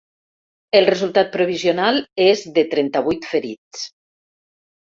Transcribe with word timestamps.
El 0.79 0.87
resultat 0.89 1.29
provisional 1.35 2.01
és 2.25 2.43
de 2.57 2.65
trenta-vuit 2.73 3.31
ferits. 3.35 3.87